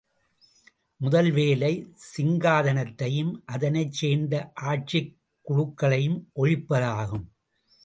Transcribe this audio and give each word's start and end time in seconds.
முதல் 1.01 1.31
வேலை, 1.31 1.93
சிங்காதனத்தையும் 2.17 3.33
அதனைச் 3.45 3.93
சேர்ந்த 3.93 4.53
ஆட்சிக்குழுக்களையும் 4.61 6.19
ஒழிப்பதாகும். 6.35 7.25